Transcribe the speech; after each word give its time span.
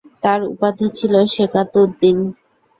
তার 0.23 0.39
উপাধি 0.53 0.87
ছিল 0.97 1.13
সেকাতুদ্দীন। 1.33 2.17